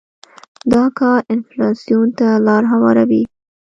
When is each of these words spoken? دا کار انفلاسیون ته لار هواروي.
دا 0.73 0.83
کار 0.99 1.19
انفلاسیون 1.33 2.07
ته 2.19 2.27
لار 2.45 2.63
هواروي. 2.73 3.23